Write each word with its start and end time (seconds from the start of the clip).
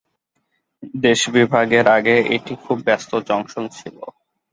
দেশ 1.01 1.21
বিভাগের 1.35 1.85
আগে 1.97 2.15
এটি 2.35 2.53
খুব 2.63 2.77
ব্যস্ত 2.87 3.11
জংশন 3.27 3.63
ছিল। 3.77 3.97